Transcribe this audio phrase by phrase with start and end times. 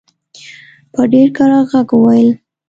[0.93, 2.29] په ډېر کرار ږغ وویل.